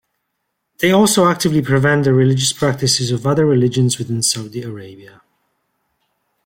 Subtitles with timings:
[0.79, 5.21] They also actively prevent the religious practices of other religions within Saudi Arabia.